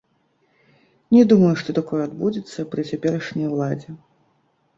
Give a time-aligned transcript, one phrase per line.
[1.15, 3.89] Не думаю, што такое адбудзецца пры цяперашняй уладзе.